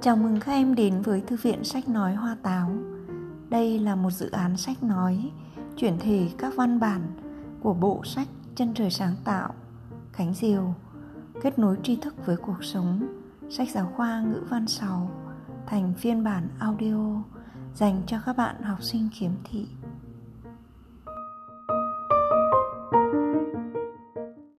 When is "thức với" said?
11.96-12.36